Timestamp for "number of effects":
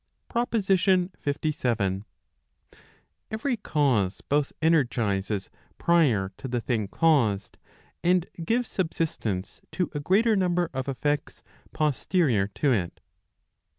10.35-11.43